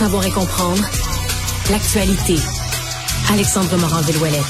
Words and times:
savoir 0.00 0.24
et 0.24 0.30
comprendre 0.30 0.82
l'actualité. 1.70 2.36
Alexandre 3.30 3.76
Morand-Villouellette. 3.76 4.40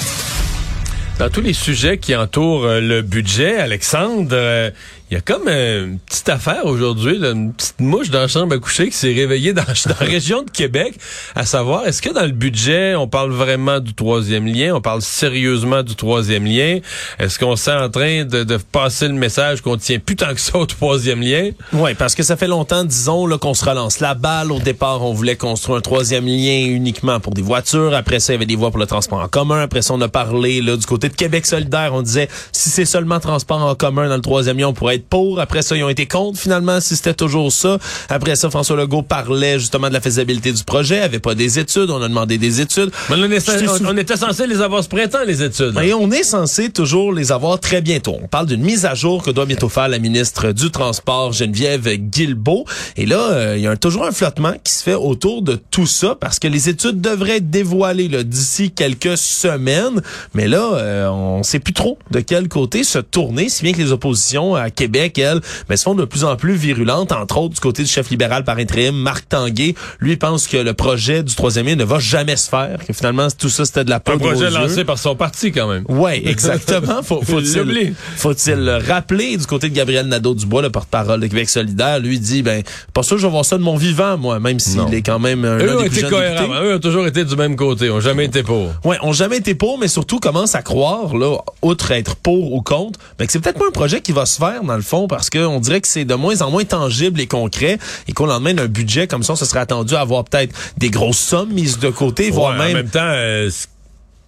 Dans 1.18 1.28
tous 1.28 1.40
les 1.40 1.54
sujets 1.54 1.98
qui 1.98 2.14
entourent 2.14 2.66
euh, 2.66 2.80
le 2.80 3.02
budget, 3.02 3.58
Alexandre, 3.58 4.28
euh, 4.30 4.70
il 5.10 5.14
y 5.14 5.16
a 5.16 5.20
comme 5.20 5.48
une 5.48 5.98
petite 5.98 6.28
affaire 6.28 6.66
aujourd'hui, 6.66 7.16
une 7.16 7.52
petite 7.52 7.80
mouche 7.80 8.10
dans 8.10 8.20
la 8.20 8.28
chambre 8.28 8.54
à 8.54 8.58
coucher 8.58 8.90
qui 8.90 8.96
s'est 8.96 9.12
réveillée 9.12 9.52
dans, 9.54 9.64
la 9.64 9.94
région 9.96 10.42
de 10.42 10.50
Québec, 10.50 10.94
à 11.34 11.44
savoir, 11.44 11.84
est-ce 11.86 12.00
que 12.00 12.10
dans 12.10 12.24
le 12.24 12.30
budget, 12.30 12.94
on 12.94 13.08
parle 13.08 13.32
vraiment 13.32 13.80
du 13.80 13.92
troisième 13.92 14.46
lien, 14.46 14.72
on 14.72 14.80
parle 14.80 15.02
sérieusement 15.02 15.82
du 15.82 15.96
troisième 15.96 16.44
lien? 16.44 16.78
Est-ce 17.18 17.40
qu'on 17.40 17.56
s'est 17.56 17.72
en 17.72 17.90
train 17.90 18.24
de, 18.24 18.56
passer 18.70 19.08
le 19.08 19.14
message 19.14 19.62
qu'on 19.62 19.76
tient 19.76 19.98
plus 19.98 20.14
tant 20.14 20.32
que 20.32 20.40
ça 20.40 20.56
au 20.56 20.66
troisième 20.66 21.22
lien? 21.22 21.50
Oui, 21.72 21.94
parce 21.94 22.14
que 22.14 22.22
ça 22.22 22.36
fait 22.36 22.46
longtemps, 22.46 22.84
disons, 22.84 23.28
qu'on 23.38 23.54
se 23.54 23.64
relance 23.64 23.98
la 23.98 24.14
balle. 24.14 24.52
Au 24.52 24.60
départ, 24.60 25.02
on 25.02 25.12
voulait 25.12 25.36
construire 25.36 25.78
un 25.78 25.80
troisième 25.80 26.26
lien 26.26 26.66
uniquement 26.66 27.18
pour 27.18 27.34
des 27.34 27.42
voitures. 27.42 27.94
Après 27.94 28.20
ça, 28.20 28.32
il 28.32 28.34
y 28.34 28.36
avait 28.36 28.46
des 28.46 28.56
voies 28.56 28.70
pour 28.70 28.78
le 28.78 28.86
transport 28.86 29.18
en 29.18 29.28
commun. 29.28 29.62
Après 29.62 29.82
ça, 29.82 29.92
on 29.92 30.00
a 30.02 30.08
parlé 30.08 30.60
là, 30.60 30.76
du 30.76 30.86
côté 30.86 31.08
de 31.08 31.14
Québec 31.14 31.46
solidaire. 31.46 31.94
On 31.94 32.02
disait, 32.02 32.28
si 32.52 32.70
c'est 32.70 32.84
seulement 32.84 33.18
transport 33.18 33.62
en 33.62 33.74
commun 33.74 34.08
dans 34.08 34.16
le 34.16 34.22
troisième 34.22 34.58
lien, 34.58 34.68
on 34.68 34.72
pourrait 34.72 34.96
être 34.96 34.99
pour. 35.00 35.40
Après 35.40 35.62
ça, 35.62 35.76
ils 35.76 35.84
ont 35.84 35.88
été 35.88 36.06
contre 36.06 36.38
finalement 36.38 36.80
si 36.80 36.96
c'était 36.96 37.14
toujours 37.14 37.52
ça. 37.52 37.78
Après 38.08 38.36
ça, 38.36 38.50
François 38.50 38.76
Legault 38.76 39.02
parlait 39.02 39.58
justement 39.58 39.88
de 39.88 39.94
la 39.94 40.00
faisabilité 40.00 40.52
du 40.52 40.64
projet, 40.64 41.00
avait 41.00 41.18
pas 41.18 41.34
des 41.34 41.58
études, 41.58 41.90
on 41.90 42.02
a 42.02 42.08
demandé 42.08 42.38
des 42.38 42.60
études. 42.60 42.90
Mais 43.08 43.16
on, 43.16 43.24
était, 43.24 43.66
on, 43.86 43.96
était 43.96 44.16
censé 44.16 44.46
les 44.46 44.60
avoir 44.60 44.82
ce 44.82 44.88
printemps, 44.88 45.24
les 45.26 45.42
études. 45.42 45.78
Et 45.82 45.92
on 45.92 46.10
est 46.10 46.22
censé 46.22 46.70
toujours 46.70 47.12
les 47.12 47.32
avoir 47.32 47.58
très 47.60 47.80
bientôt. 47.80 48.16
On 48.22 48.28
parle 48.28 48.46
d'une 48.46 48.62
mise 48.62 48.84
à 48.84 48.94
jour 48.94 49.22
que 49.22 49.30
doit 49.30 49.46
bientôt 49.46 49.68
faire 49.68 49.88
la 49.88 49.98
ministre 49.98 50.52
du 50.52 50.70
Transport, 50.70 51.32
Geneviève 51.32 51.88
Guilbeault. 51.88 52.64
Et 52.96 53.06
là, 53.06 53.30
euh, 53.30 53.54
il 53.56 53.62
y 53.62 53.66
a 53.66 53.76
toujours 53.76 54.04
un 54.04 54.12
flottement 54.12 54.52
qui 54.62 54.72
se 54.72 54.82
fait 54.82 54.94
autour 54.94 55.42
de 55.42 55.58
tout 55.70 55.86
ça 55.86 56.16
parce 56.18 56.38
que 56.38 56.48
les 56.48 56.68
études 56.68 57.00
devraient 57.00 57.36
être 57.36 57.50
dévoilées 57.50 58.08
d'ici 58.24 58.70
quelques 58.70 59.16
semaines. 59.16 60.02
Mais 60.34 60.48
là, 60.48 60.74
euh, 60.74 61.08
on 61.08 61.42
sait 61.42 61.60
plus 61.60 61.72
trop 61.72 61.98
de 62.10 62.20
quel 62.20 62.48
côté 62.48 62.84
se 62.84 62.98
tourner, 62.98 63.48
si 63.48 63.62
bien 63.62 63.72
que 63.72 63.78
les 63.78 63.92
oppositions 63.92 64.54
à 64.54 64.70
Québec 64.70 64.89
Québec, 64.90 65.18
elles, 65.18 65.40
mais 65.68 65.76
se 65.76 65.84
font 65.84 65.94
de 65.94 66.04
plus 66.04 66.24
en 66.24 66.36
plus 66.36 66.54
virulentes, 66.54 67.12
entre 67.12 67.38
autres 67.38 67.54
du 67.54 67.60
côté 67.60 67.82
du 67.82 67.88
chef 67.88 68.10
libéral 68.10 68.44
par 68.44 68.58
intérim, 68.58 68.94
Marc 68.94 69.28
Tanguay. 69.28 69.74
Lui 70.00 70.16
pense 70.16 70.46
que 70.46 70.56
le 70.56 70.74
projet 70.74 71.22
du 71.22 71.34
troisième 71.34 71.66
lien 71.66 71.76
ne 71.76 71.84
va 71.84 71.98
jamais 71.98 72.36
se 72.36 72.48
faire, 72.48 72.78
que 72.86 72.92
finalement 72.92 73.28
tout 73.30 73.48
ça 73.48 73.64
c'était 73.64 73.84
de 73.84 73.90
la 73.90 74.00
poudre 74.00 74.26
Un 74.26 74.32
projet 74.32 74.50
lancé 74.50 74.84
par 74.84 74.98
son 74.98 75.14
parti 75.14 75.52
quand 75.52 75.68
même. 75.68 75.84
Ouais, 75.88 76.26
exactement. 76.26 77.02
Faut, 77.02 77.22
faut-il, 77.24 77.94
faut-il 78.16 78.70
rappeler 78.88 79.36
du 79.36 79.46
côté 79.46 79.68
de 79.68 79.74
Gabriel 79.74 80.06
Nadeau-Dubois, 80.06 80.62
le 80.62 80.70
porte-parole 80.70 81.20
de 81.20 81.26
Québec 81.26 81.48
solidaire, 81.48 82.00
lui 82.00 82.18
dit, 82.18 82.42
ben, 82.42 82.62
pas 82.92 83.02
sûr 83.02 83.16
que 83.16 83.22
je 83.22 83.26
vais 83.26 83.32
voir 83.32 83.44
ça 83.44 83.58
de 83.58 83.62
mon 83.62 83.76
vivant, 83.76 84.18
moi, 84.18 84.40
même 84.40 84.58
s'il 84.58 84.92
est 84.92 85.02
quand 85.02 85.18
même 85.18 85.44
un 85.44 85.58
Eux 85.58 85.78
ont 85.78 85.84
été 85.84 86.02
cohérents. 86.02 86.62
Eux 86.62 86.74
ont 86.74 86.80
toujours 86.80 87.06
été 87.06 87.24
du 87.24 87.36
même 87.36 87.56
côté. 87.56 87.90
Ont 87.90 88.00
jamais 88.00 88.24
été 88.24 88.42
pour. 88.42 88.68
Ouais, 88.84 88.98
ont 89.02 89.12
jamais 89.12 89.36
été 89.38 89.54
pour, 89.54 89.78
mais 89.78 89.88
surtout 89.88 90.18
commencent 90.18 90.54
à 90.54 90.62
croire, 90.62 91.16
là, 91.16 91.38
outre 91.62 91.90
être 91.92 92.16
pour 92.16 92.52
ou 92.52 92.62
contre, 92.62 92.98
ben, 93.18 93.26
que 93.26 93.32
c'est 93.32 93.40
peut-être 93.40 93.58
pas 93.58 93.68
un 93.68 93.72
projet 93.72 94.00
qui 94.00 94.12
va 94.12 94.26
se 94.26 94.38
faire, 94.38 94.62
dans 94.62 94.76
le 94.76 94.79
fond, 94.82 95.08
parce 95.08 95.30
qu'on 95.30 95.60
dirait 95.60 95.80
que 95.80 95.88
c'est 95.88 96.04
de 96.04 96.14
moins 96.14 96.42
en 96.42 96.50
moins 96.50 96.64
tangible 96.64 97.20
et 97.20 97.26
concret 97.26 97.78
et 98.08 98.12
qu'au 98.12 98.26
lendemain 98.26 98.54
d'un 98.54 98.66
budget 98.66 99.06
comme 99.06 99.22
ça, 99.22 99.34
on 99.34 99.36
se 99.36 99.44
serait 99.44 99.60
attendu 99.60 99.94
à 99.94 100.00
avoir 100.00 100.24
peut-être 100.24 100.54
des 100.76 100.90
grosses 100.90 101.18
sommes 101.18 101.52
mises 101.52 101.78
de 101.78 101.90
côté, 101.90 102.30
voire 102.30 102.56
même... 102.56 102.70
En 102.70 102.74
même 102.74 102.90
temps... 102.90 103.00
Euh, 103.02 103.50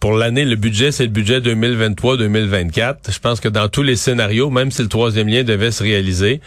pour 0.01 0.15
l'année, 0.15 0.45
le 0.45 0.57
budget, 0.57 0.91
c'est 0.91 1.05
le 1.05 1.11
budget 1.11 1.39
2023-2024. 1.39 2.97
Je 3.09 3.19
pense 3.21 3.39
que 3.39 3.49
dans 3.49 3.69
tous 3.69 3.85
les 3.85 3.95
scénarios, 3.95 4.51
même 4.51 4.73
si 4.73 4.83
le 4.83 4.89
troisième 4.89 5.29
lien 5.29 5.45
devait 5.45 5.71
se 5.71 5.85
réaliser, 5.85 6.41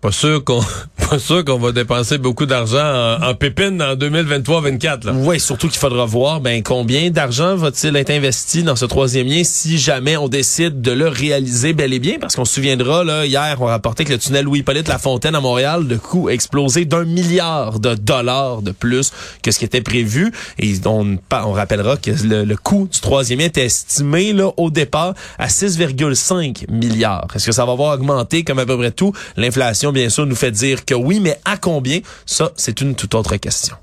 pas 0.00 0.12
sûr 0.12 0.44
qu'on 0.44 0.60
pas 1.10 1.18
sûr 1.18 1.44
qu'on 1.44 1.58
va 1.58 1.72
dépenser 1.72 2.18
beaucoup 2.18 2.46
d'argent 2.46 3.18
en, 3.22 3.34
pépine 3.34 3.80
en 3.82 3.94
2023-24. 3.94 5.10
Oui, 5.24 5.40
surtout 5.40 5.68
qu'il 5.68 5.78
faudra 5.78 6.04
voir 6.04 6.40
ben 6.40 6.62
combien 6.62 7.10
d'argent 7.10 7.56
va-t-il 7.56 7.96
être 7.96 8.10
investi 8.10 8.62
dans 8.62 8.76
ce 8.76 8.84
troisième 8.84 9.26
lien 9.26 9.42
si 9.44 9.78
jamais 9.78 10.16
on 10.16 10.28
décide 10.28 10.82
de 10.82 10.92
le 10.92 11.08
réaliser 11.08 11.72
bel 11.72 11.92
et 11.92 11.98
bien 11.98 12.18
parce 12.20 12.36
qu'on 12.36 12.44
se 12.44 12.54
souviendra 12.54 13.04
là 13.04 13.26
hier 13.26 13.56
on 13.60 13.64
rapportait 13.64 14.04
que 14.04 14.12
le 14.12 14.18
tunnel 14.18 14.44
Louis-Hippolyte 14.44 14.88
La 14.88 14.98
Fontaine 14.98 15.34
à 15.34 15.40
Montréal 15.40 15.86
le 15.88 15.98
coût 15.98 16.28
a 16.28 16.32
explosé 16.32 16.84
d'un 16.84 17.04
milliard 17.04 17.80
de 17.80 17.94
dollars 17.94 18.62
de 18.62 18.72
plus 18.72 19.12
que 19.42 19.50
ce 19.50 19.58
qui 19.58 19.64
était 19.64 19.80
prévu 19.80 20.32
et 20.58 20.74
on, 20.84 21.16
on 21.32 21.52
rappellera 21.52 21.96
que 21.96 22.10
le, 22.10 22.56
coût 22.56 22.88
du 22.90 23.00
troisième 23.00 23.40
lien 23.40 23.46
était 23.46 23.64
estimé 23.64 24.32
là 24.32 24.50
au 24.56 24.70
départ 24.70 25.14
à 25.38 25.48
6,5 25.48 26.70
milliards. 26.70 27.28
Est-ce 27.34 27.46
que 27.46 27.52
ça 27.52 27.64
va 27.64 27.72
avoir 27.72 27.94
augmenté 27.94 28.44
comme 28.44 28.58
à 28.58 28.66
peu 28.66 28.76
près 28.76 28.90
tout 28.90 29.12
l'inflation 29.36 29.87
bien 29.92 30.08
sûr, 30.08 30.26
nous 30.26 30.34
fait 30.34 30.50
dire 30.50 30.84
que 30.84 30.94
oui, 30.94 31.20
mais 31.20 31.38
à 31.44 31.56
combien? 31.56 32.00
Ça, 32.26 32.52
c'est 32.56 32.80
une 32.80 32.94
toute 32.94 33.14
autre 33.14 33.36
question. 33.36 33.76